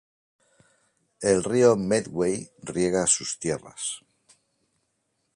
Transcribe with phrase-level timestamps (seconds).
[1.21, 3.99] El río Medway riega sus tierras.